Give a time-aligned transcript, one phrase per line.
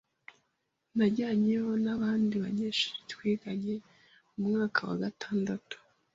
[0.97, 3.73] Najyanyeyo n’abandi banyeshuri twigana
[4.35, 5.75] mu mwaka wa gatandatu